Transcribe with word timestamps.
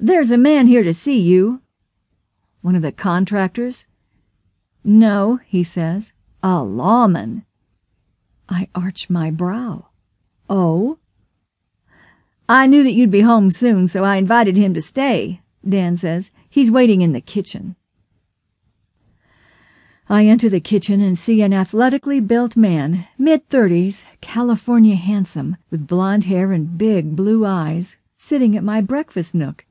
There's 0.00 0.30
a 0.30 0.38
man 0.38 0.68
here 0.68 0.84
to 0.84 0.94
see 0.94 1.18
you. 1.18 1.60
One 2.60 2.76
of 2.76 2.82
the 2.82 2.92
contractors? 2.92 3.88
No, 4.84 5.40
he 5.44 5.64
says. 5.64 6.12
A 6.40 6.62
lawman. 6.62 7.44
I 8.48 8.68
arch 8.76 9.10
my 9.10 9.32
brow. 9.32 9.88
Oh? 10.48 10.98
I 12.48 12.68
knew 12.68 12.84
that 12.84 12.92
you'd 12.92 13.10
be 13.10 13.22
home 13.22 13.50
soon, 13.50 13.88
so 13.88 14.04
I 14.04 14.16
invited 14.16 14.56
him 14.56 14.72
to 14.74 14.80
stay, 14.80 15.40
Dan 15.68 15.96
says. 15.96 16.30
He's 16.48 16.70
waiting 16.70 17.02
in 17.02 17.12
the 17.12 17.20
kitchen. 17.20 17.74
I 20.08 20.26
enter 20.26 20.48
the 20.48 20.60
kitchen 20.60 21.00
and 21.00 21.18
see 21.18 21.42
an 21.42 21.52
athletically 21.52 22.20
built 22.20 22.56
man, 22.56 23.06
mid-thirties, 23.18 24.04
California 24.20 24.94
handsome, 24.94 25.56
with 25.70 25.88
blond 25.88 26.24
hair 26.24 26.52
and 26.52 26.78
big 26.78 27.16
blue 27.16 27.44
eyes, 27.44 27.96
sitting 28.16 28.56
at 28.56 28.64
my 28.64 28.80
breakfast 28.80 29.34
nook. 29.34 29.64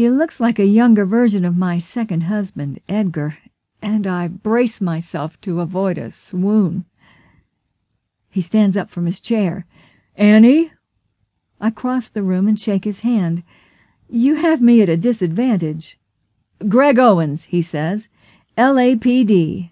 He 0.00 0.08
looks 0.08 0.40
like 0.40 0.58
a 0.58 0.64
younger 0.64 1.04
version 1.04 1.44
of 1.44 1.58
my 1.58 1.78
second 1.78 2.22
husband, 2.22 2.80
Edgar, 2.88 3.36
and 3.82 4.06
I 4.06 4.28
brace 4.28 4.80
myself 4.80 5.38
to 5.42 5.60
avoid 5.60 5.98
a 5.98 6.10
swoon. 6.10 6.86
He 8.30 8.40
stands 8.40 8.78
up 8.78 8.88
from 8.88 9.04
his 9.04 9.20
chair. 9.20 9.66
Annie? 10.16 10.72
I 11.60 11.68
cross 11.68 12.08
the 12.08 12.22
room 12.22 12.48
and 12.48 12.58
shake 12.58 12.84
his 12.84 13.00
hand. 13.00 13.42
You 14.08 14.36
have 14.36 14.62
me 14.62 14.80
at 14.80 14.88
a 14.88 14.96
disadvantage. 14.96 16.00
Greg 16.66 16.98
Owens, 16.98 17.44
he 17.52 17.60
says. 17.60 18.08
LAPD. 18.56 19.70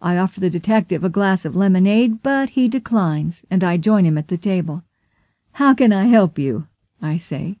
I 0.00 0.16
offer 0.16 0.40
the 0.40 0.48
detective 0.48 1.04
a 1.04 1.10
glass 1.10 1.44
of 1.44 1.54
lemonade, 1.54 2.22
but 2.22 2.48
he 2.48 2.66
declines, 2.66 3.44
and 3.50 3.62
I 3.62 3.76
join 3.76 4.06
him 4.06 4.16
at 4.16 4.28
the 4.28 4.38
table. 4.38 4.84
How 5.52 5.74
can 5.74 5.92
I 5.92 6.04
help 6.04 6.38
you? 6.38 6.66
I 7.02 7.18
say. 7.18 7.59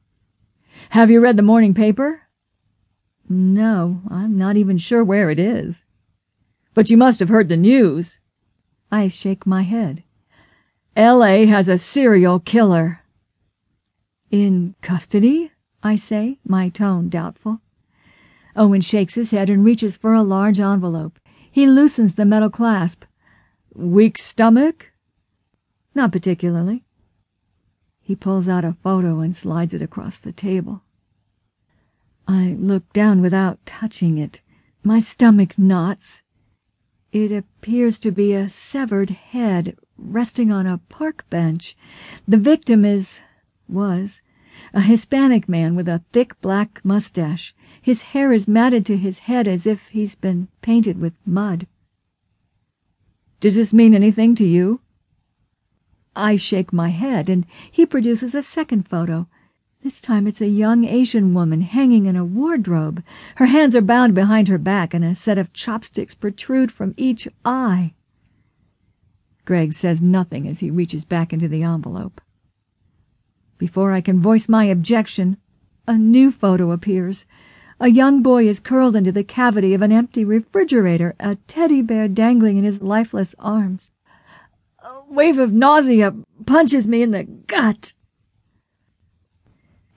Have 0.88 1.10
you 1.10 1.20
read 1.20 1.36
the 1.36 1.42
morning 1.42 1.74
paper? 1.74 2.22
No, 3.28 4.00
I'm 4.10 4.36
not 4.36 4.56
even 4.56 4.78
sure 4.78 5.04
where 5.04 5.30
it 5.30 5.38
is. 5.38 5.84
But 6.74 6.90
you 6.90 6.96
must 6.96 7.20
have 7.20 7.28
heard 7.28 7.48
the 7.48 7.56
news. 7.56 8.18
I 8.90 9.06
shake 9.06 9.46
my 9.46 9.62
head. 9.62 10.02
L.A. 10.96 11.46
has 11.46 11.68
a 11.68 11.78
serial 11.78 12.40
killer. 12.40 13.00
In 14.30 14.74
custody? 14.80 15.52
I 15.82 15.96
say, 15.96 16.38
my 16.44 16.68
tone 16.68 17.08
doubtful. 17.08 17.60
Owens 18.56 18.84
shakes 18.84 19.14
his 19.14 19.30
head 19.30 19.48
and 19.48 19.64
reaches 19.64 19.96
for 19.96 20.12
a 20.12 20.22
large 20.22 20.58
envelope. 20.58 21.20
He 21.50 21.66
loosens 21.66 22.14
the 22.14 22.24
metal 22.24 22.50
clasp. 22.50 23.04
Weak 23.74 24.18
stomach? 24.18 24.92
Not 25.94 26.12
particularly. 26.12 26.84
He 28.10 28.16
pulls 28.16 28.48
out 28.48 28.64
a 28.64 28.76
photo 28.82 29.20
and 29.20 29.36
slides 29.36 29.72
it 29.72 29.80
across 29.80 30.18
the 30.18 30.32
table. 30.32 30.82
I 32.26 32.56
look 32.58 32.92
down 32.92 33.20
without 33.20 33.64
touching 33.64 34.18
it. 34.18 34.40
My 34.82 34.98
stomach 34.98 35.56
knots. 35.56 36.22
It 37.12 37.30
appears 37.30 38.00
to 38.00 38.10
be 38.10 38.32
a 38.32 38.48
severed 38.48 39.10
head 39.10 39.76
resting 39.96 40.50
on 40.50 40.66
a 40.66 40.78
park 40.88 41.24
bench. 41.30 41.76
The 42.26 42.36
victim 42.36 42.84
is 42.84 43.20
was 43.68 44.22
a 44.74 44.80
Hispanic 44.80 45.48
man 45.48 45.76
with 45.76 45.86
a 45.86 46.02
thick 46.10 46.34
black 46.40 46.80
mustache. 46.84 47.54
His 47.80 48.02
hair 48.02 48.32
is 48.32 48.48
matted 48.48 48.84
to 48.86 48.96
his 48.96 49.20
head 49.20 49.46
as 49.46 49.68
if 49.68 49.86
he's 49.90 50.16
been 50.16 50.48
painted 50.62 50.98
with 50.98 51.14
mud. 51.24 51.68
Does 53.38 53.54
this 53.54 53.72
mean 53.72 53.94
anything 53.94 54.34
to 54.34 54.44
you? 54.44 54.80
I 56.16 56.36
shake 56.36 56.72
my 56.72 56.88
head, 56.88 57.28
and 57.28 57.46
he 57.70 57.86
produces 57.86 58.34
a 58.34 58.42
second 58.42 58.88
photo. 58.88 59.28
This 59.82 60.00
time 60.00 60.26
it's 60.26 60.40
a 60.40 60.48
young 60.48 60.84
Asian 60.84 61.32
woman 61.32 61.62
hanging 61.62 62.06
in 62.06 62.16
a 62.16 62.24
wardrobe. 62.24 63.02
Her 63.36 63.46
hands 63.46 63.74
are 63.74 63.80
bound 63.80 64.14
behind 64.14 64.48
her 64.48 64.58
back, 64.58 64.92
and 64.92 65.04
a 65.04 65.14
set 65.14 65.38
of 65.38 65.52
chopsticks 65.52 66.14
protrude 66.14 66.70
from 66.70 66.94
each 66.96 67.26
eye. 67.44 67.94
Greg 69.44 69.72
says 69.72 70.02
nothing 70.02 70.46
as 70.46 70.58
he 70.58 70.70
reaches 70.70 71.04
back 71.04 71.32
into 71.32 71.48
the 71.48 71.62
envelope. 71.62 72.20
Before 73.56 73.92
I 73.92 74.00
can 74.00 74.20
voice 74.20 74.48
my 74.48 74.64
objection, 74.64 75.36
a 75.86 75.96
new 75.96 76.30
photo 76.30 76.72
appears. 76.72 77.26
A 77.80 77.88
young 77.88 78.22
boy 78.22 78.46
is 78.46 78.60
curled 78.60 78.96
into 78.96 79.12
the 79.12 79.24
cavity 79.24 79.74
of 79.74 79.82
an 79.82 79.92
empty 79.92 80.24
refrigerator, 80.24 81.14
a 81.18 81.36
teddy 81.46 81.82
bear 81.82 82.06
dangling 82.08 82.58
in 82.58 82.64
his 82.64 82.82
lifeless 82.82 83.34
arms. 83.38 83.89
A 84.82 85.02
wave 85.10 85.38
of 85.38 85.52
nausea 85.52 86.14
punches 86.46 86.88
me 86.88 87.02
in 87.02 87.10
the 87.10 87.24
gut. 87.24 87.92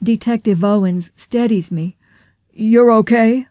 Detective 0.02 0.62
Owens 0.62 1.14
steadies 1.16 1.72
me. 1.72 1.96
You're 2.52 2.92
okay? 2.92 3.48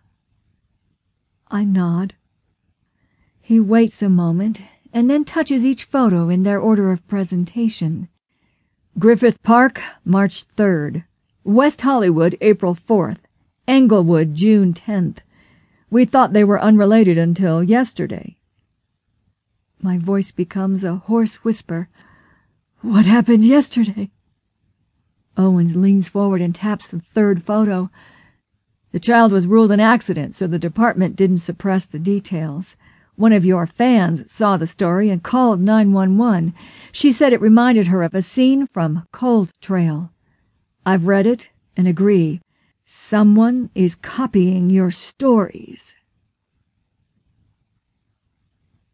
I 1.50 1.64
nod. 1.64 2.14
He 3.40 3.58
waits 3.58 4.02
a 4.02 4.10
moment 4.10 4.60
and 4.92 5.08
then 5.08 5.24
touches 5.24 5.64
each 5.64 5.84
photo 5.84 6.28
in 6.28 6.42
their 6.42 6.60
order 6.60 6.90
of 6.90 7.06
presentation. 7.08 8.08
Griffith 8.98 9.42
Park, 9.42 9.80
March 10.04 10.46
3rd. 10.56 11.04
West 11.44 11.80
Hollywood, 11.80 12.36
April 12.42 12.74
4th. 12.74 13.20
Inglewood, 13.66 14.34
June 14.34 14.74
10th. 14.74 15.18
We 15.90 16.04
thought 16.04 16.34
they 16.34 16.44
were 16.44 16.60
unrelated 16.60 17.16
until 17.16 17.62
yesterday. 17.62 18.36
My 19.84 19.98
voice 19.98 20.30
becomes 20.30 20.84
a 20.84 20.94
hoarse 20.94 21.42
whisper. 21.42 21.88
What 22.82 23.04
happened 23.04 23.44
yesterday? 23.44 24.12
Owens 25.36 25.74
leans 25.74 26.06
forward 26.06 26.40
and 26.40 26.54
taps 26.54 26.88
the 26.88 27.00
third 27.00 27.42
photo. 27.42 27.90
The 28.92 29.00
child 29.00 29.32
was 29.32 29.48
ruled 29.48 29.72
an 29.72 29.80
accident, 29.80 30.36
so 30.36 30.46
the 30.46 30.58
department 30.58 31.16
didn't 31.16 31.38
suppress 31.38 31.84
the 31.84 31.98
details. 31.98 32.76
One 33.16 33.32
of 33.32 33.44
your 33.44 33.66
fans 33.66 34.30
saw 34.30 34.56
the 34.56 34.68
story 34.68 35.10
and 35.10 35.20
called 35.20 35.60
911. 35.60 36.54
She 36.92 37.10
said 37.10 37.32
it 37.32 37.40
reminded 37.40 37.88
her 37.88 38.04
of 38.04 38.14
a 38.14 38.22
scene 38.22 38.68
from 38.68 39.08
Cold 39.10 39.50
Trail. 39.60 40.12
I've 40.86 41.08
read 41.08 41.26
it 41.26 41.50
and 41.76 41.88
agree. 41.88 42.40
Someone 42.86 43.70
is 43.74 43.96
copying 43.96 44.70
your 44.70 44.92
stories. 44.92 45.96